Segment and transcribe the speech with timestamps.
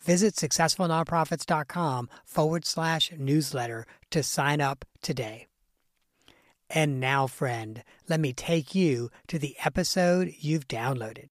[0.00, 5.46] Visit successfulnonprofits.com forward slash newsletter to sign up today.
[6.70, 11.28] And now, friend, let me take you to the episode you've downloaded.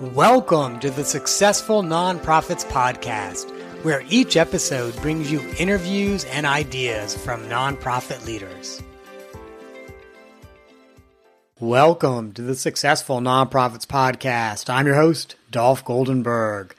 [0.00, 3.48] Welcome to the Successful Nonprofits Podcast,
[3.84, 8.82] where each episode brings you interviews and ideas from nonprofit leaders.
[11.64, 14.68] Welcome to the Successful Nonprofits Podcast.
[14.68, 16.72] I'm your host, Dolph Goldenberg.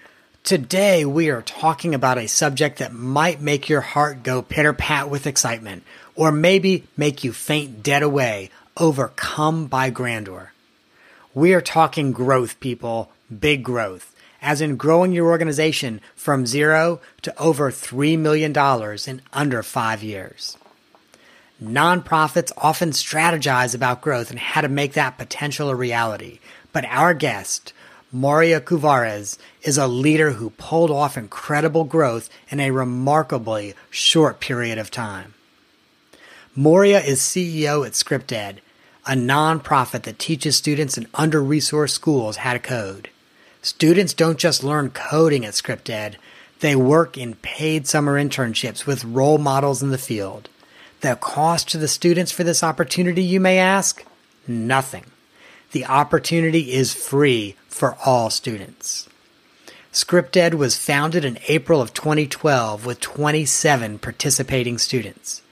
[0.43, 5.09] Today we are talking about a subject that might make your heart go pitter pat
[5.09, 5.81] with excitement,
[6.13, 10.53] or maybe make you faint dead away, overcome by grandeur.
[11.33, 17.35] We are talking growth, people, big growth, as in growing your organization from zero to
[17.39, 18.53] over $3 million
[19.07, 20.59] in under five years.
[21.61, 26.39] Nonprofits often strategize about growth and how to make that potential a reality.
[26.73, 27.71] But our guest,
[28.11, 34.77] Maurya Couvares, is a leader who pulled off incredible growth in a remarkably short period
[34.77, 35.33] of time.
[36.55, 38.57] Maurya is CEO at ScriptEd,
[39.05, 43.09] a nonprofit that teaches students in under resourced schools how to code.
[43.61, 46.15] Students don't just learn coding at ScriptEd,
[46.59, 50.49] they work in paid summer internships with role models in the field.
[51.05, 54.03] The cost to the students for this opportunity, you may ask?
[54.47, 55.05] Nothing.
[55.71, 59.07] The opportunity is free for all students.
[59.93, 65.43] ScriptEd was founded in April of 2012 with 27 participating students.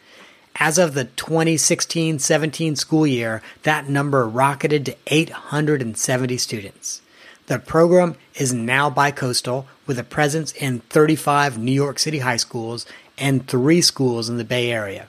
[0.55, 7.03] As of the 2016 17 school year, that number rocketed to 870 students.
[7.45, 12.87] The program is now bicoastal with a presence in 35 New York City high schools
[13.19, 15.05] and three schools in the Bay Area.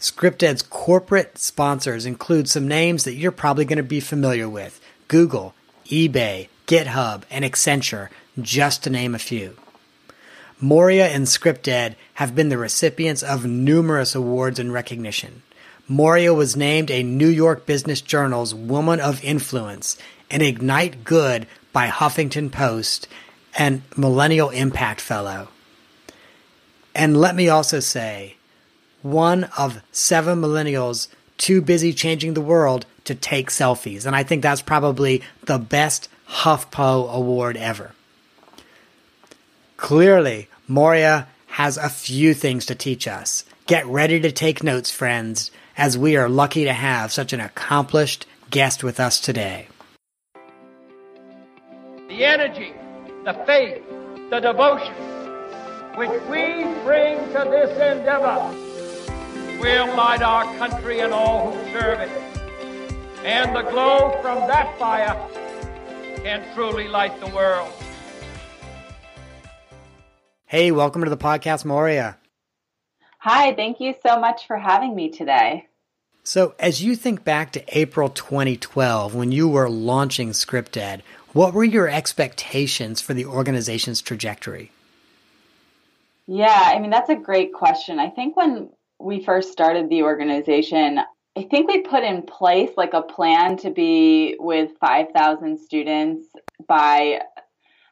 [0.00, 5.54] ScriptEd's corporate sponsors include some names that you're probably going to be familiar with Google,
[5.86, 8.08] eBay, GitHub, and Accenture,
[8.40, 9.56] just to name a few.
[10.58, 15.42] Maurya and ScriptEd have been the recipients of numerous awards and recognition.
[15.86, 19.98] Maurya was named a New York Business Journal's Woman of Influence
[20.30, 23.06] and Ignite Good by Huffington Post
[23.58, 25.48] and Millennial Impact Fellow.
[26.94, 28.36] And let me also say,
[29.02, 31.08] one of seven millennials
[31.40, 34.06] too busy changing the world to take selfies.
[34.06, 37.92] And I think that's probably the best HuffPo award ever.
[39.76, 43.44] Clearly, Maurya has a few things to teach us.
[43.66, 48.26] Get ready to take notes, friends, as we are lucky to have such an accomplished
[48.50, 49.68] guest with us today.
[52.08, 52.74] The energy,
[53.24, 53.82] the faith,
[54.28, 54.94] the devotion
[55.96, 58.69] which we bring to this endeavor
[59.60, 62.08] will light our country and all who serve it.
[63.24, 65.14] And the glow from that fire
[66.22, 67.70] can truly light the world.
[70.46, 72.16] Hey, welcome to the podcast, Maurya.
[73.18, 75.66] Hi, thank you so much for having me today.
[76.24, 81.02] So, as you think back to April 2012 when you were launching ScriptEd,
[81.32, 84.70] what were your expectations for the organization's trajectory?
[86.26, 87.98] Yeah, I mean, that's a great question.
[87.98, 91.00] I think when we first started the organization,
[91.36, 96.26] I think we put in place like a plan to be with 5,000 students
[96.66, 97.22] by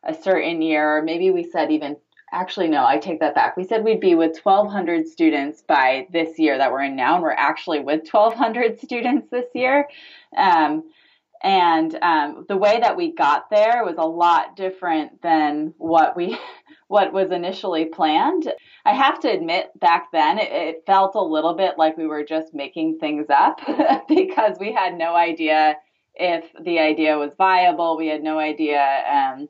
[0.04, 1.02] a certain year.
[1.02, 1.96] Maybe we said even
[2.32, 6.38] actually no i take that back we said we'd be with 1200 students by this
[6.38, 9.88] year that we're in now and we're actually with 1200 students this year
[10.36, 10.84] um,
[11.42, 16.38] and um, the way that we got there was a lot different than what we
[16.88, 18.52] what was initially planned
[18.86, 22.24] i have to admit back then it, it felt a little bit like we were
[22.24, 23.60] just making things up
[24.08, 25.76] because we had no idea
[26.14, 28.80] if the idea was viable we had no idea
[29.12, 29.48] um,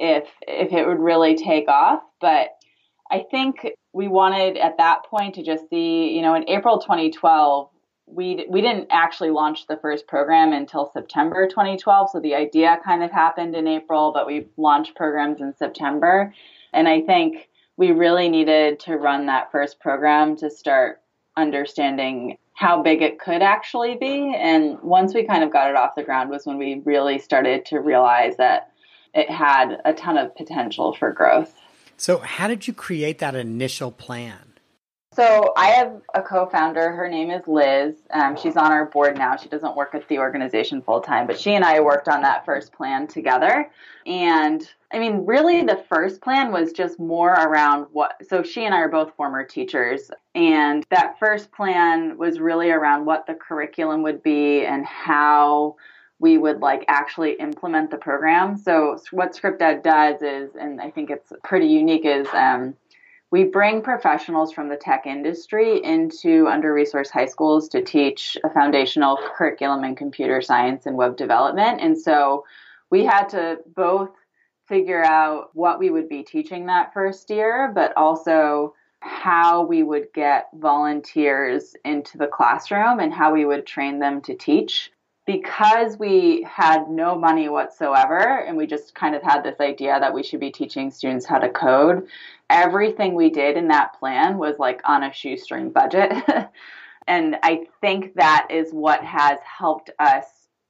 [0.00, 2.02] if if it would really take off.
[2.20, 2.48] But
[3.10, 7.68] I think we wanted at that point to just see, you know, in April 2012,
[8.12, 12.10] we we didn't actually launch the first program until September 2012.
[12.10, 16.34] So the idea kind of happened in April, but we launched programs in September.
[16.72, 21.00] And I think we really needed to run that first program to start
[21.36, 24.34] understanding how big it could actually be.
[24.36, 27.64] And once we kind of got it off the ground was when we really started
[27.66, 28.72] to realize that
[29.14, 31.54] it had a ton of potential for growth.
[31.96, 34.49] So, how did you create that initial plan?
[35.12, 36.92] So, I have a co founder.
[36.92, 37.96] Her name is Liz.
[38.12, 39.36] Um, she's on our board now.
[39.36, 42.44] She doesn't work at the organization full time, but she and I worked on that
[42.44, 43.68] first plan together.
[44.06, 48.24] And I mean, really, the first plan was just more around what.
[48.28, 50.12] So, she and I are both former teachers.
[50.36, 55.74] And that first plan was really around what the curriculum would be and how
[56.20, 58.56] we would like actually implement the program.
[58.56, 62.74] So what ScriptEd does is, and I think it's pretty unique, is um,
[63.30, 69.18] we bring professionals from the tech industry into under-resourced high schools to teach a foundational
[69.36, 71.80] curriculum in computer science and web development.
[71.80, 72.44] And so
[72.90, 74.10] we had to both
[74.66, 80.08] figure out what we would be teaching that first year, but also how we would
[80.12, 84.90] get volunteers into the classroom and how we would train them to teach
[85.30, 90.12] because we had no money whatsoever and we just kind of had this idea that
[90.12, 92.08] we should be teaching students how to code,
[92.48, 96.12] everything we did in that plan was like on a shoestring budget.
[97.06, 100.24] and I think that is what has helped us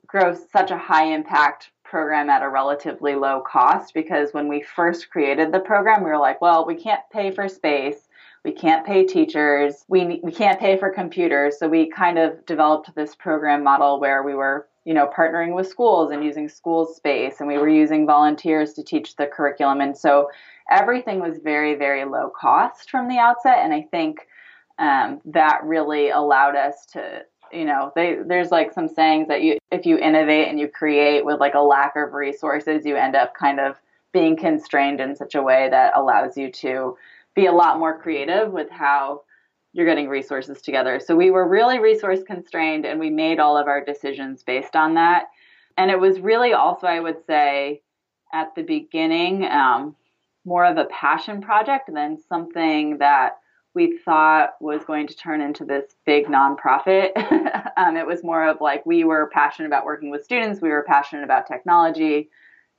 [0.06, 5.08] grow such a high impact program at a relatively low cost because when we first
[5.08, 8.09] created the program, we were like, well, we can't pay for space
[8.44, 11.58] we can't pay teachers, we, we can't pay for computers.
[11.58, 15.68] So we kind of developed this program model where we were, you know, partnering with
[15.68, 19.80] schools and using school space, and we were using volunteers to teach the curriculum.
[19.80, 20.30] And so
[20.70, 23.58] everything was very, very low cost from the outset.
[23.58, 24.26] And I think
[24.78, 29.58] um, that really allowed us to you know they, there's like some sayings that you
[29.70, 33.34] if you innovate and you create with like a lack of resources you end up
[33.34, 33.74] kind of
[34.12, 36.96] being constrained in such a way that allows you to
[37.34, 39.22] be a lot more creative with how
[39.72, 41.00] you're getting resources together.
[41.04, 44.94] So we were really resource constrained and we made all of our decisions based on
[44.94, 45.26] that.
[45.76, 47.82] And it was really also, I would say,
[48.32, 49.96] at the beginning, um,
[50.44, 53.36] more of a passion project than something that
[53.74, 57.10] we thought was going to turn into this big nonprofit.
[57.76, 60.84] um, it was more of like we were passionate about working with students, we were
[60.88, 62.30] passionate about technology,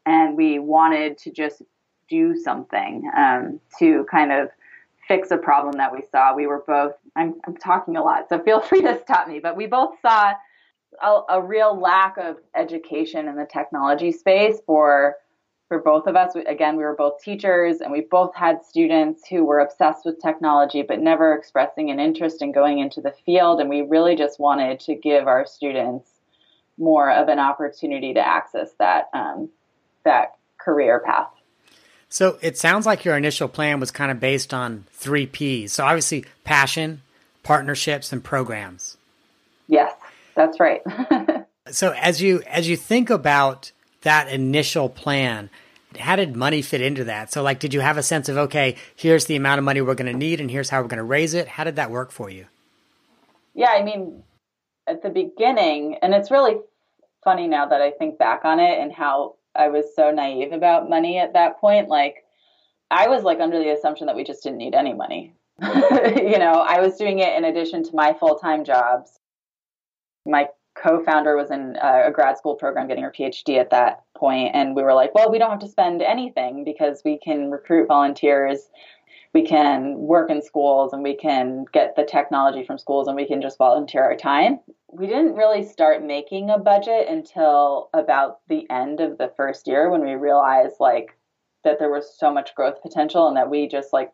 [0.06, 1.62] and we wanted to just
[2.12, 4.50] do something um, to kind of
[5.08, 6.36] fix a problem that we saw.
[6.36, 9.56] We were both, I'm, I'm talking a lot, so feel free to stop me, but
[9.56, 10.34] we both saw
[11.02, 15.16] a, a real lack of education in the technology space for
[15.70, 16.34] for both of us.
[16.48, 20.82] Again, we were both teachers and we both had students who were obsessed with technology
[20.82, 23.62] but never expressing an interest in going into the field.
[23.62, 26.10] And we really just wanted to give our students
[26.78, 29.48] more of an opportunity to access that um,
[30.04, 31.32] that career path.
[32.12, 35.72] So it sounds like your initial plan was kind of based on three P's.
[35.72, 37.02] So obviously, passion,
[37.42, 38.98] partnerships, and programs.
[39.68, 39.94] Yes,
[40.36, 40.82] that's right.
[41.72, 45.50] so as you as you think about that initial plan,
[45.98, 47.32] how did money fit into that?
[47.32, 49.96] So like, did you have a sense of okay, here's the amount of money we're
[49.96, 51.48] going to need, and here's how we're going to raise it?
[51.48, 52.46] How did that work for you?
[53.54, 54.24] Yeah, I mean,
[54.86, 56.58] at the beginning, and it's really
[57.24, 60.90] funny now that I think back on it and how I was so naive about
[60.90, 61.90] money at that point.
[61.90, 62.24] Like,
[62.90, 65.34] I was like under the assumption that we just didn't need any money.
[65.62, 69.20] you know, I was doing it in addition to my full time jobs.
[70.26, 74.04] My co founder was in uh, a grad school program getting her PhD at that
[74.16, 77.52] point, and we were like, well, we don't have to spend anything because we can
[77.52, 78.70] recruit volunteers.
[79.34, 83.28] We can work in schools and we can get the technology from schools and we
[83.28, 84.60] can just volunteer our time.
[84.92, 89.90] We didn't really start making a budget until about the end of the first year
[89.90, 91.18] when we realized like
[91.64, 94.12] that there was so much growth potential and that we just like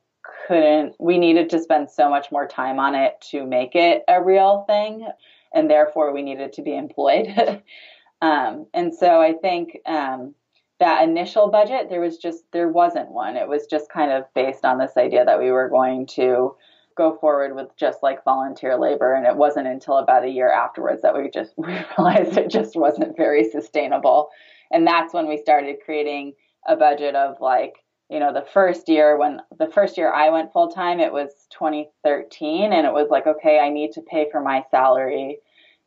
[0.48, 4.22] couldn't we needed to spend so much more time on it to make it a
[4.22, 5.08] real thing
[5.54, 7.62] and therefore we needed to be employed.
[8.20, 10.34] Um, and so i think um,
[10.80, 13.36] that initial budget, there was just there wasn't one.
[13.36, 16.56] It was just kind of based on this idea that we were going to
[16.96, 21.04] go forward with just like volunteer labor and it wasn't until about a year afterwards
[21.04, 21.68] that we just we
[21.98, 24.30] realized it just wasn't very sustainable.
[24.72, 26.34] And that's when we started creating
[26.68, 27.76] a budget of like
[28.10, 31.30] you know the first year when the first year I went full time it was
[31.52, 35.40] 2013 and it was like okay I need to pay for my salary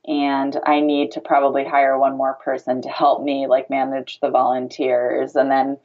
[0.06, 4.30] and I need to probably hire one more person to help me like manage the
[4.30, 5.36] volunteers.
[5.36, 5.78] And then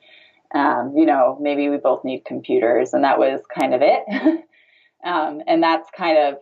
[0.53, 4.45] um, you know maybe we both need computers and that was kind of it.
[5.05, 6.39] Um, and that's kind of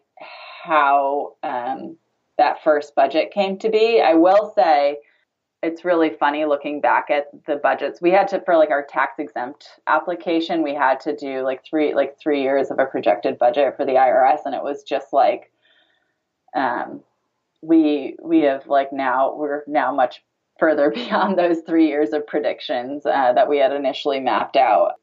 [0.64, 1.98] how um,
[2.38, 4.02] that first budget came to be.
[4.02, 4.98] I will say
[5.62, 8.02] it's really funny looking back at the budgets.
[8.02, 11.94] We had to for like our tax exempt application we had to do like three
[11.94, 15.52] like three years of a projected budget for the irs and it was just like
[16.56, 17.02] um,
[17.64, 20.22] we we have like now we're now much
[20.60, 24.94] further beyond those three years of predictions uh, that we had initially mapped out.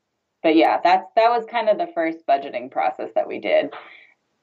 [0.42, 3.70] But yeah, that's that was kind of the first budgeting process that we did.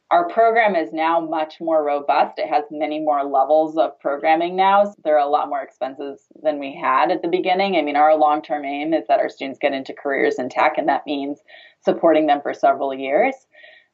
[0.09, 2.39] Our program is now much more robust.
[2.39, 4.85] It has many more levels of programming now.
[4.85, 7.75] So there are a lot more expenses than we had at the beginning.
[7.75, 10.77] I mean, our long term aim is that our students get into careers in tech,
[10.77, 11.39] and that means
[11.83, 13.35] supporting them for several years.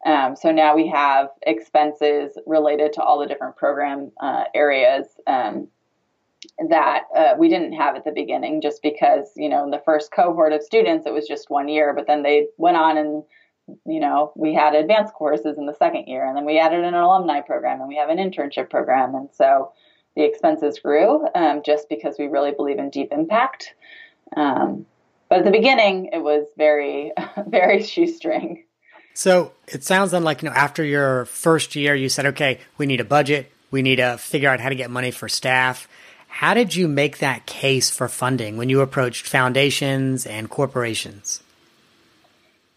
[0.05, 5.67] Um, so now we have expenses related to all the different program uh, areas um,
[6.69, 10.12] that uh, we didn't have at the beginning just because, you know, in the first
[10.12, 13.24] cohort of students, it was just one year, but then they went on and,
[13.86, 16.93] you know, we had advanced courses in the second year, and then we added an
[16.93, 19.15] alumni program, and we have an internship program.
[19.15, 19.72] And so
[20.17, 23.74] the expenses grew um, just because we really believe in deep impact.
[24.36, 24.86] Um,
[25.29, 27.13] but at the beginning, it was very,
[27.48, 28.65] very shoestring.
[29.13, 32.86] So it sounds then like, you know, after your first year, you said, okay, we
[32.86, 33.51] need a budget.
[33.72, 35.88] We need to figure out how to get money for staff.
[36.27, 41.43] How did you make that case for funding when you approached foundations and corporations?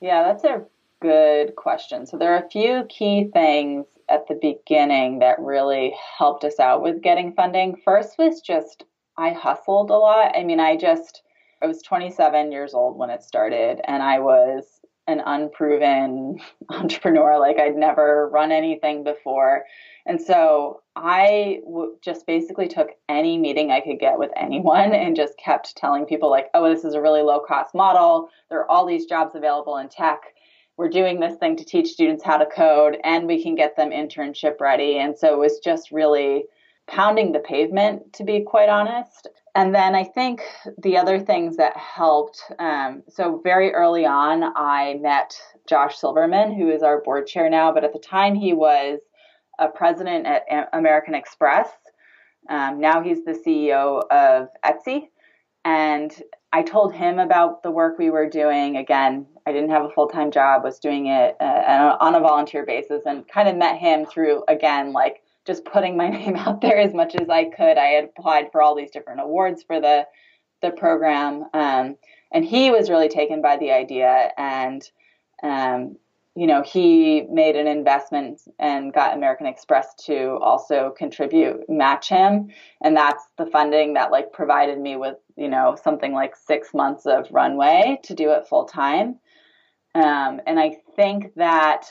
[0.00, 0.64] Yeah, that's a
[1.00, 2.06] good question.
[2.06, 6.82] So there are a few key things at the beginning that really helped us out
[6.82, 7.76] with getting funding.
[7.82, 8.84] First was just
[9.16, 10.36] I hustled a lot.
[10.36, 11.22] I mean, I just
[11.62, 14.64] I was 27 years old when it started and I was
[15.06, 17.38] an unproven entrepreneur.
[17.38, 19.64] Like I'd never run anything before.
[20.06, 25.16] And so I w- just basically took any meeting I could get with anyone and
[25.16, 28.28] just kept telling people, like, oh, this is a really low cost model.
[28.48, 30.20] There are all these jobs available in tech.
[30.76, 33.90] We're doing this thing to teach students how to code and we can get them
[33.90, 34.98] internship ready.
[34.98, 36.44] And so it was just really
[36.86, 40.42] pounding the pavement, to be quite honest and then I think
[40.82, 42.42] the other things that helped.
[42.58, 45.34] Um, so very early on, I met
[45.66, 49.00] Josh Silverman, who is our board chair now, but at the time he was
[49.58, 51.70] a president at American Express.
[52.50, 55.08] Um, now he's the CEO of Etsy,
[55.64, 56.12] and
[56.52, 58.76] I told him about the work we were doing.
[58.76, 62.66] Again, I didn't have a full time job; was doing it uh, on a volunteer
[62.66, 66.78] basis, and kind of met him through again like just putting my name out there
[66.78, 67.78] as much as I could.
[67.78, 70.06] I had applied for all these different awards for the
[70.62, 71.96] the program, um,
[72.32, 74.30] and he was really taken by the idea.
[74.38, 74.82] And
[75.42, 75.96] um,
[76.34, 82.48] you know, he made an investment and got American Express to also contribute, match him,
[82.82, 87.06] and that's the funding that like provided me with you know something like six months
[87.06, 89.18] of runway to do it full time.
[89.94, 91.86] Um, and I think that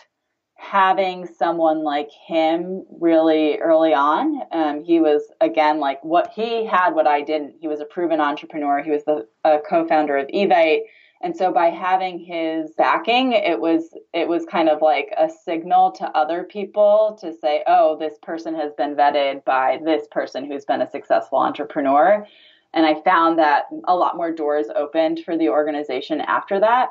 [0.56, 4.42] having someone like him really early on.
[4.52, 7.56] Um, he was again like what he had, what I didn't.
[7.60, 8.82] He was a proven entrepreneur.
[8.82, 9.28] He was the
[9.70, 10.82] co-founder of Evite,
[11.22, 15.92] and so by having his backing, it was it was kind of like a signal
[15.94, 20.66] to other people to say, oh, this person has been vetted by this person who's
[20.66, 22.26] been a successful entrepreneur.
[22.74, 26.90] And I found that a lot more doors opened for the organization after that.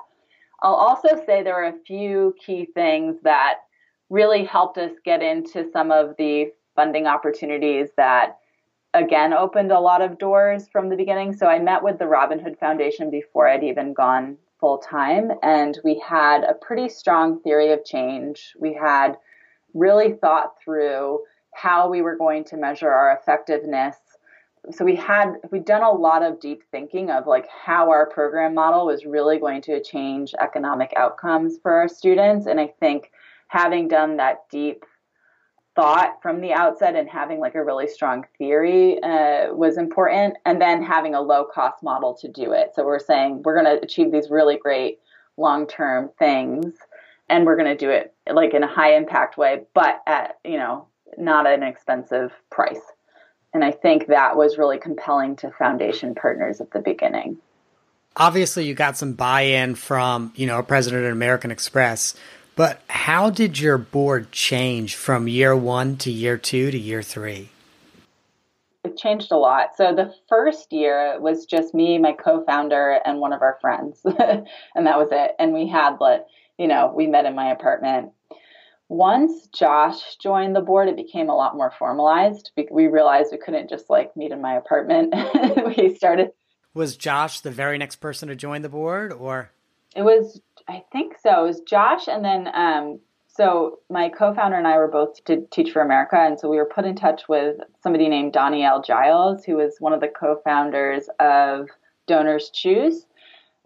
[0.63, 3.61] I'll also say there are a few key things that
[4.11, 8.39] really helped us get into some of the funding opportunities that
[8.93, 11.33] again opened a lot of doors from the beginning.
[11.35, 15.79] So I met with the Robin Hood Foundation before I'd even gone full time, and
[15.85, 18.55] we had a pretty strong theory of change.
[18.59, 19.19] We had
[19.75, 21.21] really thought through
[21.53, 23.97] how we were going to measure our effectiveness
[24.71, 28.55] so we had we'd done a lot of deep thinking of like how our program
[28.55, 32.47] model was really going to change economic outcomes for our students.
[32.47, 33.11] And i think
[33.49, 34.85] having done that deep
[35.77, 40.37] thought from the outset and having like a really strong theory uh, was important.
[40.47, 42.71] And then having a low cost model to do it.
[42.75, 44.99] So we're saying we're going to achieve these really great
[45.37, 46.75] long term things
[47.29, 50.57] and we're going to do it like in a high impact way but at you
[50.57, 50.87] know
[51.19, 52.81] not an expensive price
[53.55, 57.39] and I think that was really compelling to foundation partners at the beginning.
[58.17, 62.15] obviously you got some buy-in from, you know, a president at American Express,
[62.57, 67.49] but how did your board change from year one to year two to year three?
[68.85, 69.77] It changed a lot.
[69.77, 74.87] So the first year was just me, my co-founder, and one of our friends, and
[74.87, 75.33] that was it.
[75.39, 76.27] And we had like,
[76.59, 78.13] you know, we met in my apartment.
[78.89, 82.51] Once Josh joined the board, it became a lot more formalized.
[82.71, 85.15] We realized we couldn't just like meet in my apartment.
[85.77, 86.33] we started.
[86.75, 89.51] Was Josh the very next person to join the board, or?
[89.97, 91.45] It was, I think so.
[91.45, 92.99] It was Josh, and then um,
[93.29, 96.67] so my co-founder and I were both to Teach for America, and so we were
[96.67, 101.69] put in touch with somebody named Danielle Giles, who was one of the co-founders of
[102.07, 103.07] Donors Choose,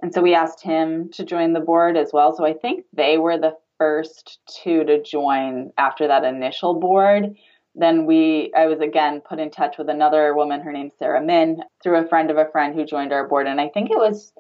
[0.01, 2.35] and so we asked him to join the board as well.
[2.37, 7.35] So I think they were the first two to join after that initial board.
[7.75, 10.61] Then we, I was again put in touch with another woman.
[10.61, 13.61] Her name's Sarah Min, through a friend of a friend who joined our board, and
[13.61, 14.33] I think it was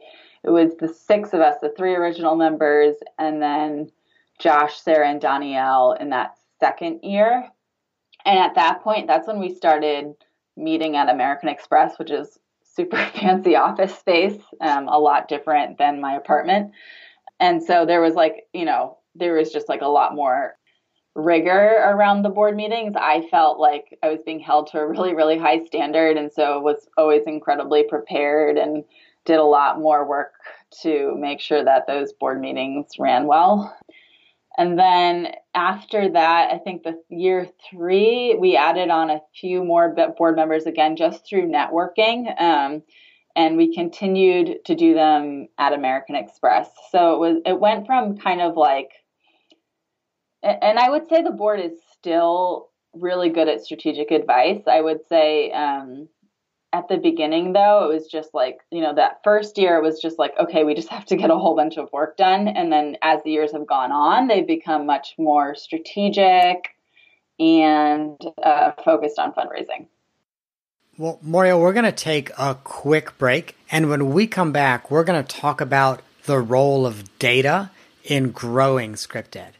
[0.44, 3.90] it was the six of us, the three original members, and then
[4.38, 7.48] Josh, Sarah, and Danielle in that second year.
[8.24, 10.14] And at that point, that's when we started
[10.56, 16.00] meeting at American Express, which is super fancy office space, um, a lot different than
[16.00, 16.72] my apartment.
[17.40, 20.56] And so there was like, you know, there was just like a lot more
[21.14, 22.94] rigor around the board meetings.
[22.96, 26.16] I felt like I was being held to a really, really high standard.
[26.16, 28.84] And so was always incredibly prepared and
[29.24, 30.32] did a lot more work
[30.82, 33.76] to make sure that those board meetings ran well.
[34.56, 39.94] And then after that, I think the year three, we added on a few more
[40.16, 42.40] board members again, just through networking.
[42.40, 42.82] Um,
[43.38, 46.68] and we continued to do them at American Express.
[46.90, 48.90] So it was, it went from kind of like,
[50.42, 54.62] and I would say the board is still really good at strategic advice.
[54.66, 56.08] I would say, um,
[56.74, 59.98] at the beginning though it was just like you know that first year it was
[60.02, 62.70] just like okay we just have to get a whole bunch of work done and
[62.70, 66.76] then as the years have gone on they've become much more strategic
[67.40, 69.86] and uh, focused on fundraising
[70.98, 75.04] well Mario, we're going to take a quick break and when we come back we're
[75.04, 77.70] going to talk about the role of data
[78.04, 79.52] in growing ScriptEd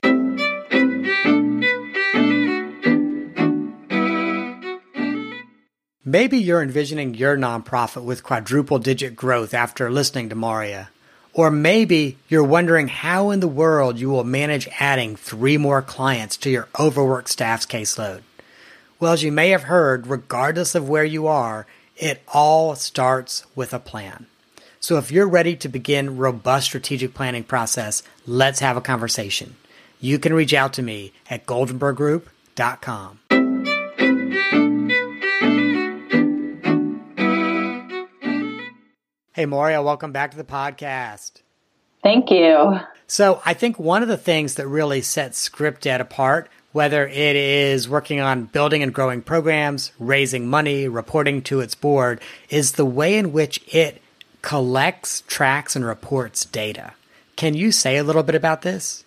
[6.05, 10.89] Maybe you're envisioning your nonprofit with quadruple digit growth after listening to Maurya.
[11.35, 16.39] Or maybe you're wondering how in the world you will manage adding three more clients
[16.39, 18.23] to your overworked staff's caseload.
[19.01, 23.73] Well, as you may have heard, regardless of where you are, it all starts with
[23.73, 24.27] a plan.
[24.81, 29.55] So if you're ready to begin robust strategic planning process, let's have a conversation.
[30.01, 33.21] You can reach out to me at goldenberggroup.com.
[39.33, 41.43] Hey, Maurya, welcome back to the podcast.
[42.03, 42.81] Thank you.
[43.07, 47.89] So, I think one of the things that really sets ScriptEd apart, whether it is
[47.89, 53.17] working on building and growing programs, raising money, reporting to its board, is the way
[53.17, 54.03] in which it
[54.43, 56.93] collects, tracks, and reports data.
[57.37, 59.05] Can you say a little bit about this?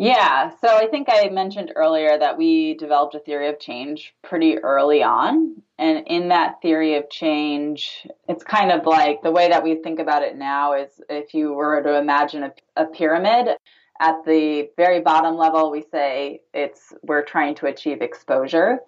[0.00, 4.58] Yeah, so I think I mentioned earlier that we developed a theory of change pretty
[4.58, 5.60] early on.
[5.76, 9.98] And in that theory of change, it's kind of like the way that we think
[9.98, 13.56] about it now is if you were to imagine a, a pyramid,
[14.00, 18.80] at the very bottom level, we say it's we're trying to achieve exposure.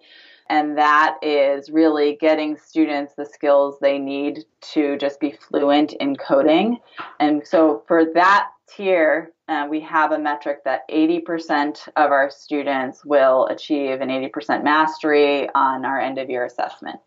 [0.48, 4.40] And that is really getting students the skills they need
[4.72, 6.78] to just be fluent in coding.
[7.20, 13.04] And so for that tier, uh, we have a metric that 80% of our students
[13.04, 16.98] will achieve an 80% mastery on our end of year assessment.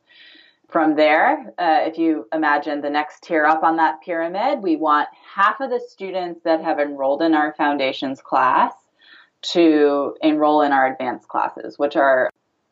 [0.70, 5.08] From there, uh, if you imagine the next tier up on that pyramid, we want
[5.36, 8.74] half of the students that have enrolled in our foundations class
[9.52, 12.30] to enroll in our advanced classes, which are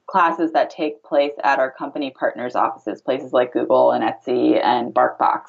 [0.08, 4.94] classes that take place at our company partners' offices, places like Google and Etsy and
[4.94, 5.44] BarkBox.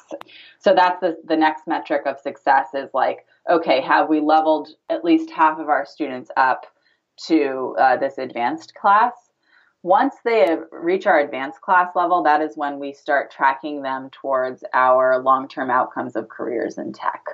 [0.59, 5.03] So that's the, the next metric of success is like, okay, have we leveled at
[5.03, 6.65] least half of our students up
[7.27, 9.11] to uh, this advanced class?
[9.83, 14.63] Once they reach our advanced class level, that is when we start tracking them towards
[14.73, 17.25] our long term outcomes of careers in tech.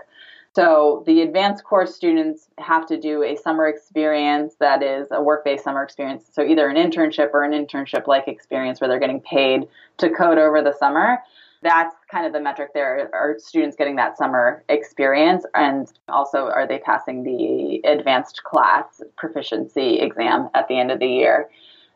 [0.56, 5.64] So the advanced course students have to do a summer experience that is a work-based
[5.64, 6.26] summer experience.
[6.32, 10.64] So either an internship or an internship-like experience where they're getting paid to code over
[10.64, 11.20] the summer.
[11.62, 13.12] That's kind of the metric there.
[13.14, 15.46] Are students getting that summer experience?
[15.54, 21.08] And also, are they passing the advanced class proficiency exam at the end of the
[21.08, 21.48] year?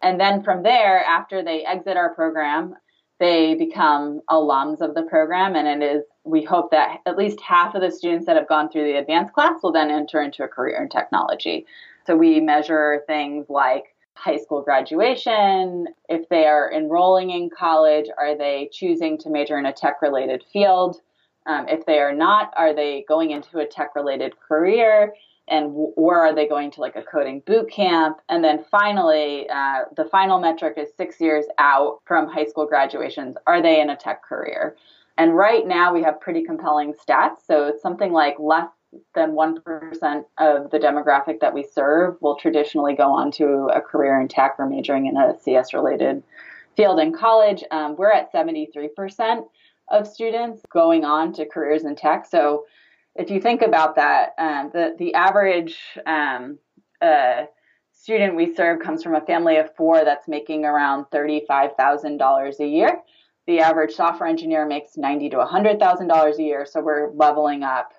[0.03, 2.75] And then from there, after they exit our program,
[3.19, 7.75] they become alums of the program and it is we hope that at least half
[7.75, 10.47] of the students that have gone through the advanced class will then enter into a
[10.47, 11.65] career in technology.
[12.05, 18.37] So we measure things like high school graduation, if they are enrolling in college, are
[18.37, 20.97] they choosing to major in a tech related field?
[21.45, 25.13] Um, if they are not, are they going into a tech related career?
[25.47, 28.17] And where are they going to like a coding boot camp?
[28.29, 33.36] And then finally, uh, the final metric is six years out from high school graduations.
[33.45, 34.77] Are they in a tech career?
[35.17, 37.45] And right now we have pretty compelling stats.
[37.45, 38.69] So it's something like less
[39.15, 44.19] than 1% of the demographic that we serve will traditionally go on to a career
[44.19, 46.23] in tech or majoring in a CS related
[46.75, 47.63] field in college.
[47.71, 49.45] Um, we're at 73%
[49.89, 52.25] of students going on to careers in tech.
[52.25, 52.65] So
[53.15, 56.58] if you think about that, um, the, the average um,
[57.02, 57.43] uh,
[57.91, 63.02] student we serve comes from a family of four that's making around $35,000 a year.
[63.45, 66.65] The average software engineer makes ninety to $100,000 a year.
[66.65, 67.91] So we're leveling up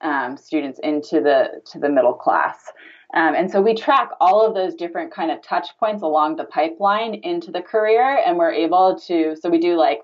[0.00, 2.70] um, students into the to the middle class.
[3.14, 6.44] Um, and so we track all of those different kind of touch points along the
[6.44, 9.34] pipeline into the career, and we're able to.
[9.40, 10.00] So we do like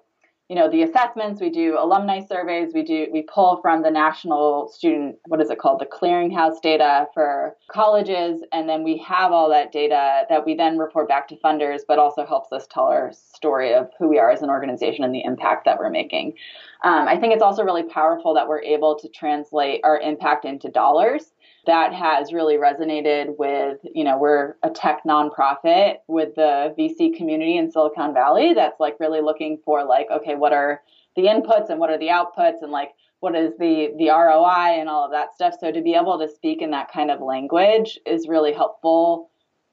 [0.49, 4.69] you know the assessments we do alumni surveys we do we pull from the national
[4.69, 5.81] student what is it called?
[5.81, 10.77] The clearinghouse data for colleges and then we have all that data that we then
[10.77, 14.31] report back to funders but also helps us tell our story of who we are
[14.31, 16.35] as an organization and the impact that we're making.
[16.83, 20.69] Um, i think it's also really powerful that we're able to translate our impact into
[20.69, 21.33] dollars
[21.67, 27.57] that has really resonated with, you know, we're a tech nonprofit with the VC community
[27.57, 30.83] in Silicon Valley that's like really looking for like, okay, what are
[31.17, 34.89] the inputs and what are the outputs and like what is the the ROI and
[34.89, 35.55] all of that stuff.
[35.59, 39.31] So to be able to speak in that kind of language is really helpful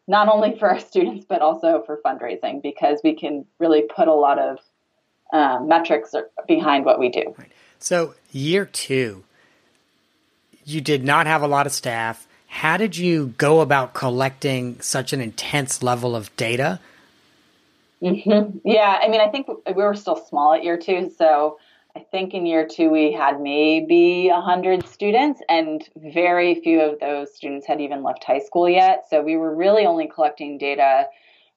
[0.07, 4.13] not only for our students but also for fundraising because we can really put a
[4.13, 4.59] lot of
[5.33, 6.13] um, metrics
[6.47, 7.35] behind what we do.
[7.79, 9.23] So year two,
[10.65, 12.27] you did not have a lot of staff.
[12.47, 16.79] How did you go about collecting such an intense level of data?
[18.01, 18.57] Mm-hmm.
[18.65, 21.59] Yeah, I mean, I think we were still small at year two, so
[21.95, 27.33] I think in year two we had maybe hundred students, and very few of those
[27.35, 29.05] students had even left high school yet.
[29.09, 31.05] So we were really only collecting data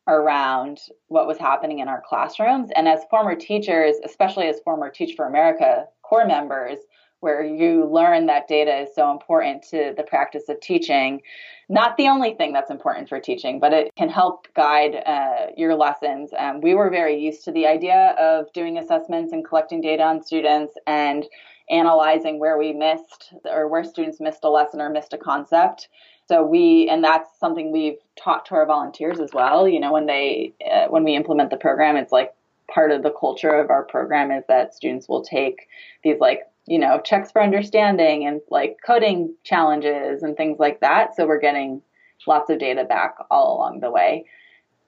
[0.06, 2.70] around what was happening in our classrooms.
[2.76, 6.78] And as former teachers, especially as former Teach for America core members,
[7.24, 11.22] where you learn that data is so important to the practice of teaching.
[11.70, 15.74] Not the only thing that's important for teaching, but it can help guide uh, your
[15.74, 16.32] lessons.
[16.38, 20.22] Um, we were very used to the idea of doing assessments and collecting data on
[20.22, 21.24] students and
[21.70, 25.88] analyzing where we missed or where students missed a lesson or missed a concept.
[26.28, 29.66] So we, and that's something we've taught to our volunteers as well.
[29.66, 32.34] You know, when they, uh, when we implement the program, it's like
[32.68, 35.68] part of the culture of our program is that students will take
[36.02, 41.14] these like you know, checks for understanding and like coding challenges and things like that.
[41.14, 41.82] So we're getting
[42.26, 44.26] lots of data back all along the way.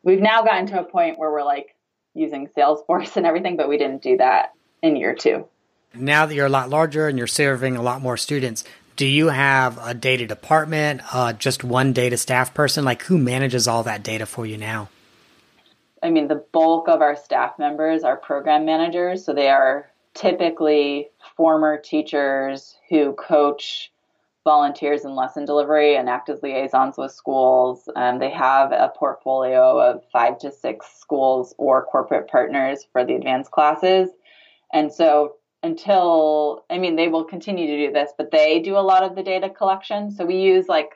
[0.03, 1.75] We've now gotten to a point where we're like
[2.15, 5.47] using Salesforce and everything, but we didn't do that in year two.
[5.95, 8.65] Now that you're a lot larger and you're serving a lot more students,
[8.97, 12.85] do you have a data department, uh, just one data staff person?
[12.85, 14.89] Like, who manages all that data for you now?
[16.03, 21.11] I mean, the bulk of our staff members are program managers, so they are typically
[21.37, 23.93] former teachers who coach
[24.45, 27.89] volunteers in lesson delivery and act as liaisons with schools.
[27.97, 33.15] Um, they have a portfolio of five to six schools or corporate partners for the
[33.15, 34.11] advanced classes.
[34.73, 38.87] And so until, I mean, they will continue to do this, but they do a
[38.87, 40.13] lot of the data collection.
[40.13, 40.91] So we use like,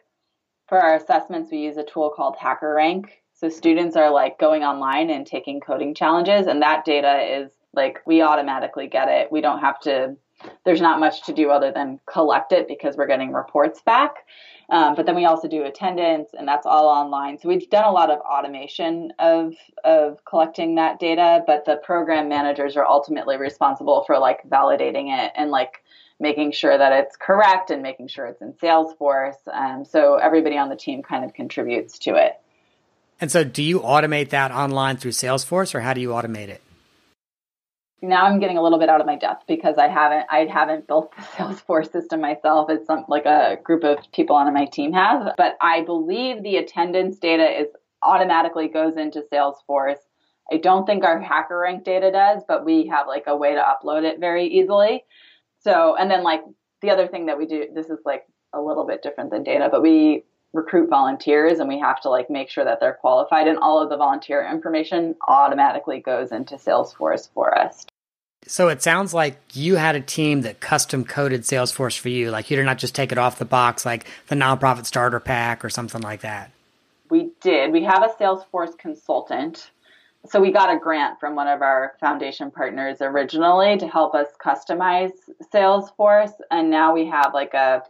[0.69, 3.07] for our assessments, we use a tool called HackerRank.
[3.35, 8.01] So students are like going online and taking coding challenges, and that data is like
[8.07, 9.31] we automatically get it.
[9.31, 10.17] We don't have to
[10.65, 14.27] there's not much to do other than collect it because we're getting reports back.
[14.71, 17.39] Um, but then we also do attendance, and that's all online.
[17.39, 19.55] So we've done a lot of automation of
[19.85, 25.33] of collecting that data, but the program managers are ultimately responsible for like validating it
[25.35, 25.83] and like
[26.21, 29.39] making sure that it's correct and making sure it's in Salesforce.
[29.53, 32.39] Um, so everybody on the team kind of contributes to it.
[33.21, 36.63] And so, do you automate that online through Salesforce, or how do you automate it?
[38.03, 40.87] Now I'm getting a little bit out of my depth because I haven't I haven't
[40.87, 42.71] built the Salesforce system myself.
[42.71, 46.57] It's some like a group of people on my team have, but I believe the
[46.57, 47.69] attendance data is
[48.03, 49.99] automatically goes into Salesforce.
[50.53, 54.05] I don't think our HackerRank data does, but we have like a way to upload
[54.05, 55.05] it very easily.
[55.61, 56.41] So, and then like
[56.83, 59.69] the other thing that we do, this is like a little bit different than data,
[59.71, 63.59] but we recruit volunteers and we have to like make sure that they're qualified and
[63.59, 67.87] all of the volunteer information automatically goes into Salesforce for us.
[68.47, 72.31] So it sounds like you had a team that custom coded Salesforce for you.
[72.31, 75.65] Like you did not just take it off the box like the nonprofit starter pack
[75.65, 76.51] or something like that.
[77.11, 77.73] We did.
[77.73, 79.71] We have a Salesforce consultant.
[80.27, 84.29] So we got a grant from one of our foundation partners originally to help us
[84.45, 85.13] customize
[85.53, 86.33] Salesforce.
[86.51, 87.83] And now we have like a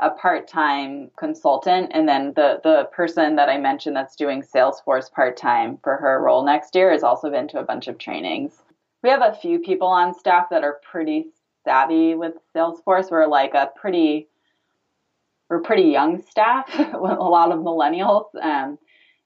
[0.00, 5.78] a part-time consultant and then the the person that I mentioned that's doing Salesforce part-time
[5.84, 8.62] for her role next year has also been to a bunch of trainings
[9.02, 11.28] we have a few people on staff that are pretty
[11.64, 13.10] savvy with Salesforce.
[13.10, 14.28] We're like a pretty
[15.48, 18.78] we're pretty young staff, a lot of millennials, um,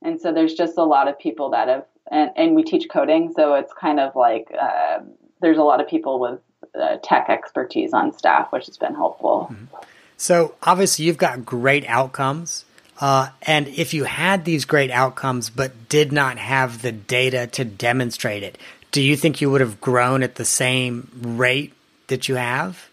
[0.03, 3.33] and so there's just a lot of people that have and, and we teach coding,
[3.35, 5.01] so it's kind of like uh,
[5.41, 6.41] there's a lot of people with
[6.75, 9.49] uh, tech expertise on staff, which has been helpful.
[9.51, 9.77] Mm-hmm.
[10.17, 12.65] So obviously, you've got great outcomes.
[13.01, 17.65] Uh, and if you had these great outcomes but did not have the data to
[17.65, 18.57] demonstrate it,
[18.95, 21.73] do you think you would have grown at the same rate
[22.07, 22.89] that you have?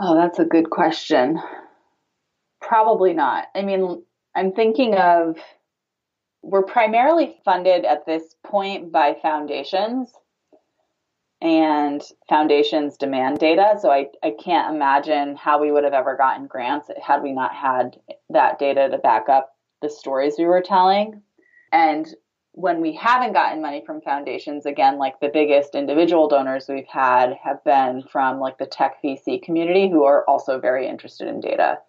[0.00, 1.38] Oh, that's a good question.
[2.62, 3.44] Probably not.
[3.54, 4.02] I mean,
[4.34, 5.36] I'm thinking of
[6.40, 10.10] we're primarily funded at this point by foundations
[11.42, 12.00] and
[12.30, 13.76] foundations demand data.
[13.82, 17.54] So I, I can't imagine how we would have ever gotten grants had we not
[17.54, 17.98] had
[18.30, 19.50] that data to back up
[19.82, 21.20] the stories we were telling.
[21.70, 22.06] And
[22.54, 27.36] when we haven't gotten money from foundations, again, like the biggest individual donors we've had
[27.42, 31.80] have been from like the tech VC community who are also very interested in data.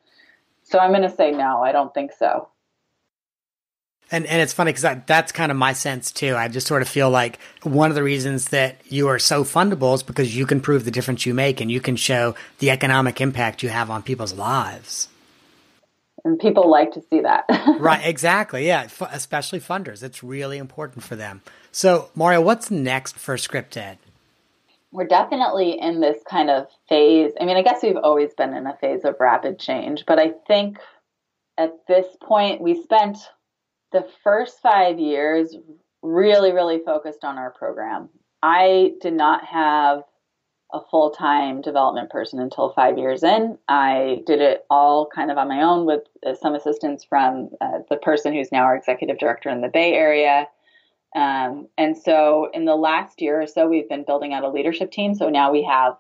[0.64, 2.50] So I'm going to say no, I don't think so.
[4.12, 6.36] And and it's funny because that's kind of my sense too.
[6.36, 9.96] I just sort of feel like one of the reasons that you are so fundable
[9.96, 13.20] is because you can prove the difference you make and you can show the economic
[13.20, 15.10] impact you have on people's lives
[16.26, 17.46] and people like to see that.
[17.80, 18.68] right, exactly.
[18.68, 20.04] Yeah, F- especially funders.
[20.04, 21.42] It's really important for them.
[21.72, 23.98] So, Mario, what's next for ScriptEd?
[24.92, 27.34] We're definitely in this kind of phase.
[27.40, 30.32] I mean, I guess we've always been in a phase of rapid change, but I
[30.48, 30.80] think
[31.58, 33.18] at this point, we spent
[33.92, 35.56] the first five years
[36.02, 38.10] really, really focused on our program.
[38.42, 40.04] I did not have
[40.74, 43.58] a full time development person until five years in.
[43.68, 47.80] I did it all kind of on my own with uh, some assistance from uh,
[47.90, 50.48] the person who's now our executive director in the Bay Area.
[51.16, 54.92] Um, and so in the last year or so, we've been building out a leadership
[54.92, 55.16] team.
[55.16, 55.96] So now we have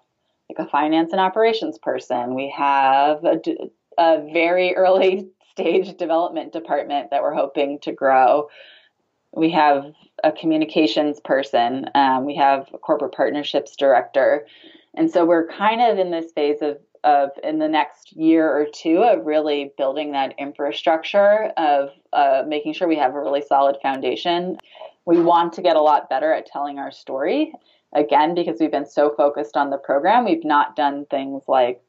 [0.50, 2.36] like a finance and operations person.
[2.36, 3.40] We have a,
[3.98, 8.50] a very early stage development department that we're hoping to grow.
[9.36, 9.94] We have
[10.24, 11.90] a communications person.
[11.94, 14.48] Um, we have a corporate partnerships director.
[14.96, 18.66] And so we're kind of in this phase of, of in the next year or
[18.74, 23.78] two of really building that infrastructure of uh, making sure we have a really solid
[23.82, 24.58] foundation.
[25.06, 27.54] We want to get a lot better at telling our story.
[27.94, 31.82] Again, because we've been so focused on the program, we've not done things like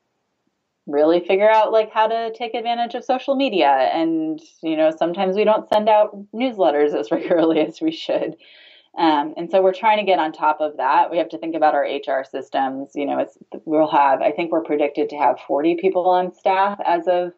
[0.87, 3.69] really figure out like how to take advantage of social media.
[3.69, 8.37] And you know sometimes we don't send out newsletters as regularly as we should.
[8.99, 11.11] Um, and so we're trying to get on top of that.
[11.11, 12.93] We have to think about our hr systems.
[12.95, 16.79] You know it's we'll have i think we're predicted to have 40 people on staff
[16.85, 17.33] as of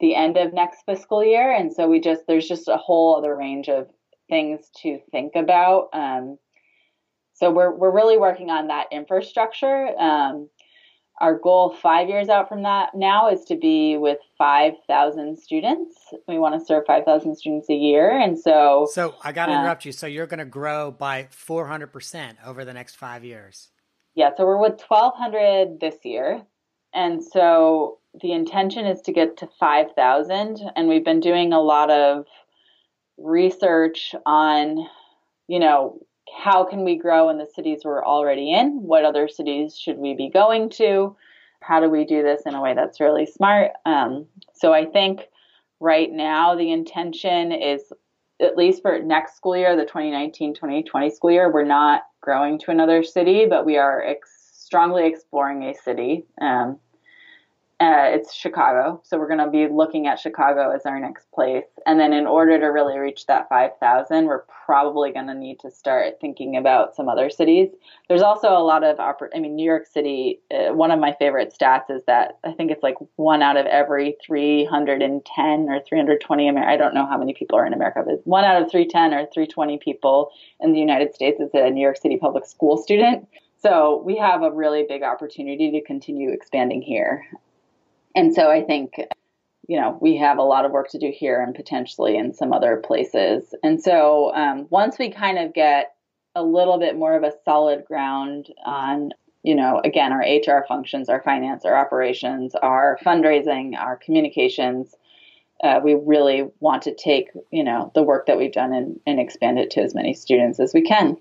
[0.00, 1.52] the end of next fiscal year.
[1.52, 3.88] And so we just there's just a whole other range of
[4.28, 5.88] things to think about.
[5.92, 6.38] Um,
[7.34, 9.88] so we're, we're really working on that infrastructure.
[9.98, 10.48] Um,
[11.20, 15.96] our goal five years out from that now is to be with 5,000 students.
[16.26, 18.18] We want to serve 5,000 students a year.
[18.18, 18.88] And so.
[18.90, 19.92] So I got to uh, interrupt you.
[19.92, 23.70] So you're going to grow by 400% over the next five years.
[24.14, 24.30] Yeah.
[24.36, 26.42] So we're with 1,200 this year.
[26.92, 30.60] And so the intention is to get to 5,000.
[30.74, 32.26] And we've been doing a lot of
[33.18, 34.88] research on,
[35.46, 36.00] you know,
[36.32, 38.82] how can we grow in the cities we're already in?
[38.82, 41.16] What other cities should we be going to?
[41.60, 43.72] How do we do this in a way that's really smart?
[43.86, 45.28] Um, so I think
[45.80, 47.92] right now the intention is,
[48.40, 52.70] at least for next school year, the 2019 2020 school year, we're not growing to
[52.70, 56.24] another city, but we are ex- strongly exploring a city.
[56.40, 56.78] Um,
[57.84, 59.00] uh, it's Chicago.
[59.04, 61.64] So we're going to be looking at Chicago as our next place.
[61.86, 65.70] And then in order to really reach that 5,000, we're probably going to need to
[65.70, 67.68] start thinking about some other cities.
[68.08, 71.14] There's also a lot of, oppor- I mean, New York City, uh, one of my
[71.18, 76.48] favorite stats is that I think it's like one out of every 310 or 320,
[76.48, 79.12] Amer- I don't know how many people are in America, but one out of 310
[79.12, 83.28] or 320 people in the United States is a New York City public school student.
[83.64, 87.24] So we have a really big opportunity to continue expanding here.
[88.14, 88.94] And so I think,
[89.66, 92.52] you know, we have a lot of work to do here and potentially in some
[92.52, 93.54] other places.
[93.62, 95.94] And so um, once we kind of get
[96.34, 99.10] a little bit more of a solid ground on
[99.44, 104.94] you know, again, our HR functions, our finance, our operations, our fundraising, our communications.
[105.62, 109.20] Uh, we really want to take, you know, the work that we've done and, and
[109.20, 111.18] expand it to as many students as we can.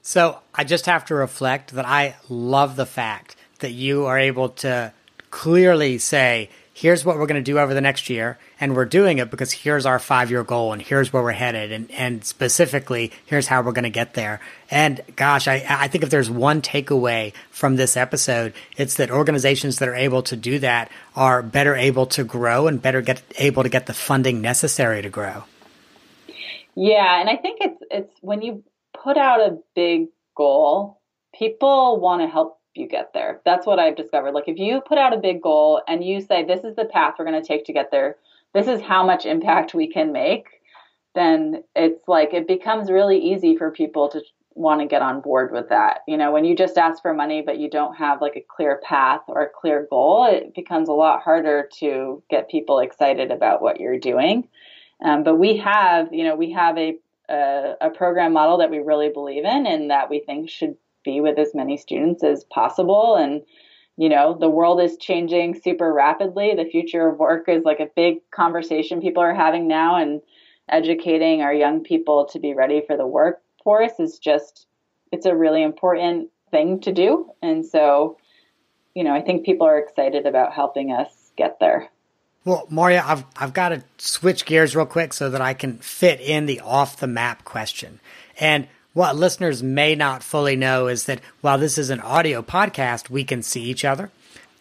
[0.00, 4.48] So I just have to reflect that I love the fact that you are able
[4.48, 4.92] to
[5.32, 9.18] clearly say, here's what we're going to do over the next year and we're doing
[9.18, 13.10] it because here's our five year goal and here's where we're headed and, and specifically
[13.26, 14.40] here's how we're going to get there.
[14.70, 19.78] And gosh I, I think if there's one takeaway from this episode it's that organizations
[19.78, 23.62] that are able to do that are better able to grow and better get able
[23.62, 25.44] to get the funding necessary to grow.
[26.74, 28.64] Yeah and i think it's it's when you
[28.94, 31.00] put out a big goal
[31.34, 33.40] people want to help you get there.
[33.44, 34.32] That's what I've discovered.
[34.32, 37.14] Like if you put out a big goal and you say this is the path
[37.18, 38.16] we're going to take to get there,
[38.54, 40.46] this is how much impact we can make,
[41.14, 44.22] then it's like it becomes really easy for people to
[44.54, 46.00] want to get on board with that.
[46.06, 48.80] You know, when you just ask for money but you don't have like a clear
[48.82, 53.62] path or a clear goal, it becomes a lot harder to get people excited about
[53.62, 54.48] what you're doing.
[55.04, 58.78] Um, but we have, you know, we have a, a a program model that we
[58.78, 63.16] really believe in and that we think should be with as many students as possible.
[63.16, 63.42] And
[63.96, 66.54] you know the world is changing super rapidly.
[66.56, 70.20] The future of work is like a big conversation people are having now and
[70.68, 74.66] educating our young people to be ready for the workforce is just
[75.10, 77.30] it's a really important thing to do.
[77.42, 78.18] And so
[78.94, 81.90] you know i think people are excited about helping us get there.
[82.44, 86.20] Well, Maurya, I've I've got to switch gears real quick so that I can fit
[86.20, 88.00] in the off the map question.
[88.40, 93.08] And what listeners may not fully know is that while this is an audio podcast,
[93.08, 94.10] we can see each other.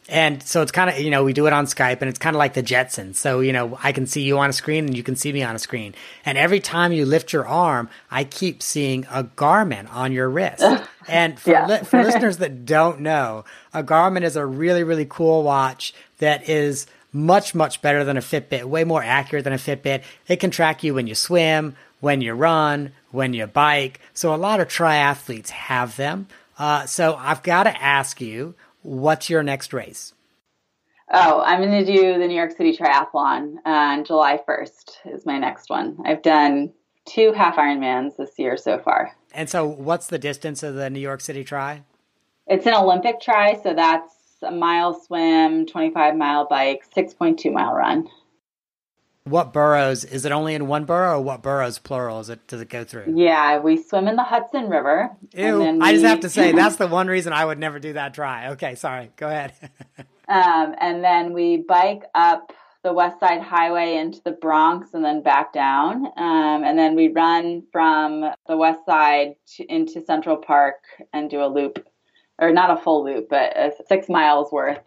[0.09, 2.35] And so it's kind of, you know, we do it on Skype and it's kind
[2.35, 3.15] of like the Jetsons.
[3.15, 5.41] So, you know, I can see you on a screen and you can see me
[5.41, 5.95] on a screen.
[6.25, 10.63] And every time you lift your arm, I keep seeing a Garmin on your wrist.
[11.07, 11.65] And for, yeah.
[11.65, 16.49] li- for listeners that don't know, a Garmin is a really, really cool watch that
[16.49, 20.03] is much, much better than a Fitbit, way more accurate than a Fitbit.
[20.27, 23.99] It can track you when you swim, when you run, when you bike.
[24.13, 26.27] So a lot of triathletes have them.
[26.57, 30.13] Uh, so I've got to ask you, what's your next race?
[31.13, 35.37] Oh, I'm going to do the New York City Triathlon on July 1st is my
[35.37, 35.97] next one.
[36.05, 36.71] I've done
[37.05, 39.11] two half Ironmans this year so far.
[39.33, 41.83] And so what's the distance of the New York City Tri?
[42.47, 48.09] It's an Olympic tri, so that's a mile swim, 25 mile bike, 6.2 mile run.
[49.23, 50.03] What boroughs?
[50.03, 52.19] Is it only in one borough, or what boroughs plural?
[52.21, 53.13] Is it does it go through?
[53.15, 55.11] Yeah, we swim in the Hudson River.
[55.33, 55.59] Ew!
[55.59, 55.67] We...
[55.79, 58.49] I just have to say that's the one reason I would never do that tri.
[58.49, 59.11] Okay, sorry.
[59.17, 59.53] Go ahead.
[60.27, 62.51] um, and then we bike up
[62.83, 66.07] the West Side Highway into the Bronx and then back down.
[66.17, 70.77] Um, and then we run from the West Side to, into Central Park
[71.13, 71.85] and do a loop,
[72.39, 73.53] or not a full loop, but
[73.87, 74.79] six miles worth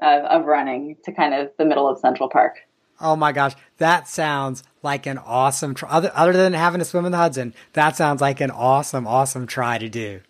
[0.00, 2.58] of, of running to kind of the middle of Central Park.
[3.00, 5.88] Oh my gosh, that sounds like an awesome tri.
[5.88, 9.46] Other, other than having to swim in the Hudson, that sounds like an awesome, awesome
[9.46, 10.20] tri to do.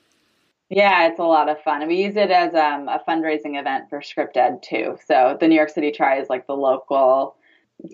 [0.70, 1.82] Yeah, it's a lot of fun.
[1.82, 4.96] And we use it as um, a fundraising event for ScriptEd too.
[5.06, 7.36] So the New York City tri is like the local,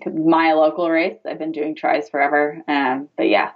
[0.05, 1.19] my local race.
[1.25, 2.61] I've been doing tris forever.
[2.67, 3.51] Um, but yeah,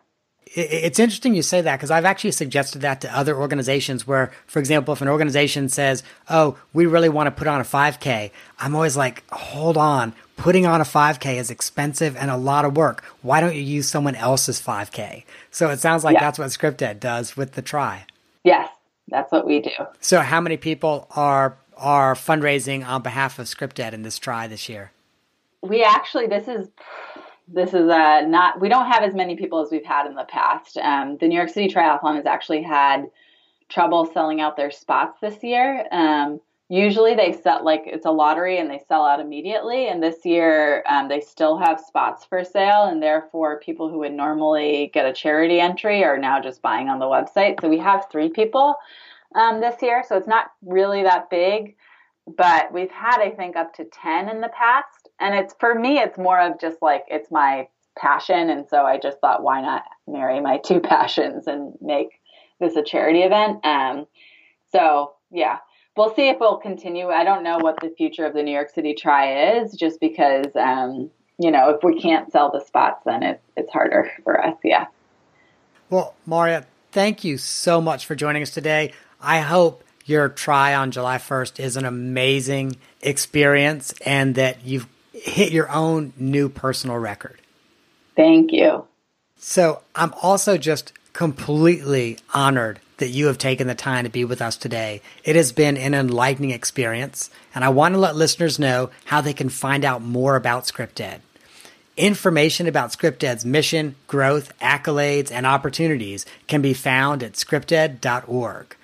[0.46, 4.60] it's interesting you say that because I've actually suggested that to other organizations where, for
[4.60, 8.76] example, if an organization says, Oh, we really want to put on a 5K, I'm
[8.76, 13.04] always like, Hold on, putting on a 5K is expensive and a lot of work.
[13.22, 15.24] Why don't you use someone else's 5K?
[15.52, 16.22] So it sounds like yeah.
[16.22, 18.06] that's what ScriptEd does with the tri.
[18.44, 18.70] Yes,
[19.08, 19.72] that's what we do.
[20.00, 24.70] So how many people are are fundraising on behalf of ScriptEd in this tri this
[24.70, 24.92] year?
[25.62, 26.70] We actually, this is
[27.48, 30.24] this is uh, not we don't have as many people as we've had in the
[30.26, 30.78] past.
[30.78, 33.10] Um, the New York City Triathlon has actually had
[33.70, 35.88] trouble selling out their spots this year.
[35.92, 39.88] Um, usually they set like it's a lottery and they sell out immediately.
[39.88, 42.86] And this year um, they still have spots for sale.
[42.86, 47.00] And therefore people who would normally get a charity entry are now just buying on
[47.00, 47.62] the website.
[47.62, 48.76] So we have three people
[49.36, 50.04] um, this year.
[50.08, 51.76] So it's not really that big
[52.28, 55.10] but we've had i think up to 10 in the past.
[55.20, 57.68] And it's for me it's more of just like it's my
[57.98, 58.50] passion.
[58.50, 62.10] And so i just thought why not marry my two passions and make
[62.60, 63.66] this a charity event?
[63.66, 64.08] Um
[64.72, 65.60] so yeah.
[65.98, 67.08] We'll see if we'll continue.
[67.08, 70.48] I don't know what the future of the new york city tri is just because
[70.56, 74.58] um you know if we can't sell the spots then it, it's harder for us.
[74.64, 74.88] Yeah.
[75.90, 78.94] Well Maurya thank you so much for joining us today.
[79.22, 85.52] I hope your tri on july 1st is an amazing experience and that you've hit
[85.52, 87.40] your own new personal record.
[88.16, 88.86] Thank you.
[89.38, 94.42] So I'm also just completely honored that you have taken the time to be with
[94.42, 95.02] us today.
[95.24, 99.34] It has been an enlightening experience, and I want to let listeners know how they
[99.34, 101.20] can find out more about ScriptEd.
[101.98, 108.76] Information about ScriptEd's mission, growth, accolades, and opportunities can be found at scripted.org.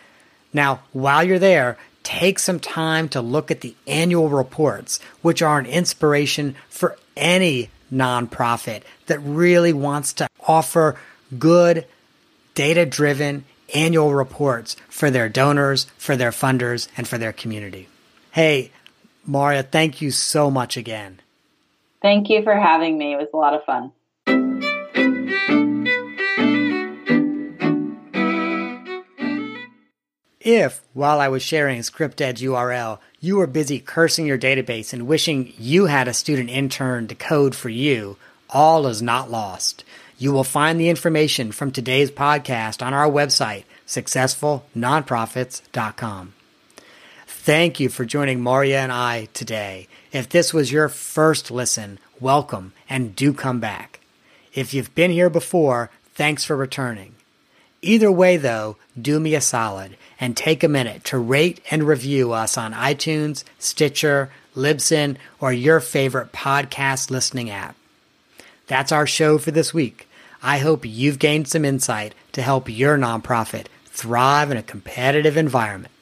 [0.54, 5.60] Now, while you're there, take some time to look at the annual reports, which are
[5.60, 10.98] an inspiration for any nonprofit that really wants to offer
[11.38, 11.86] good,
[12.54, 17.88] data driven annual reports for their donors, for their funders, and for their community.
[18.32, 18.72] Hey,
[19.26, 21.22] Maurya, thank you so much again.
[22.02, 23.14] Thank you for having me.
[23.14, 23.92] It was a lot of fun.
[30.44, 35.54] If, while I was sharing ScriptEd's URL, you were busy cursing your database and wishing
[35.60, 38.18] you had a student intern to code for you,
[38.50, 39.84] all is not lost.
[40.18, 46.34] You will find the information from today's podcast on our website, successfulnonprofits.com.
[47.28, 49.88] Thank you for joining Maurya and I today.
[50.12, 54.00] If this was your first listen, welcome and do come back.
[54.56, 57.14] If you've been here before, thanks for returning.
[57.84, 62.32] Either way, though, do me a solid and take a minute to rate and review
[62.32, 67.76] us on iTunes, Stitcher, Libsyn, or your favorite podcast listening app.
[68.68, 70.08] That's our show for this week.
[70.44, 75.94] I hope you've gained some insight to help your nonprofit thrive in a competitive environment.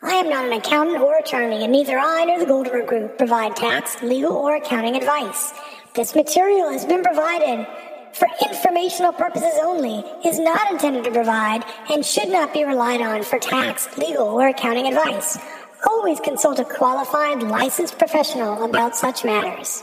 [0.00, 3.56] I am not an accountant or attorney, and neither I nor the Goldenberg Group provide
[3.56, 5.52] tax, legal, or accounting advice.
[5.94, 7.66] This material has been provided
[8.12, 13.22] for informational purposes only, is not intended to provide, and should not be relied on
[13.22, 15.38] for tax, legal, or accounting advice.
[15.86, 19.82] Always consult a qualified, licensed professional about such matters.